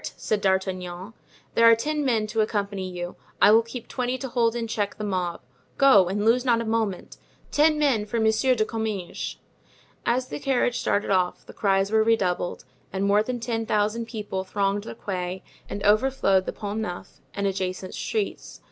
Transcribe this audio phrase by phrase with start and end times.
[0.17, 1.13] said D'Artagnan.
[1.53, 3.17] "There are ten men to accompany you.
[3.39, 5.41] I will keep twenty to hold in check the mob;
[5.77, 7.17] go, and lose not a moment.
[7.51, 9.35] Ten men for Monsieur de Comminges."
[10.03, 14.43] As the carriage started off the cries were redoubled and more than ten thousand people
[14.43, 18.59] thronged the Quai and overflowed the Pont Neuf and adjacent streets.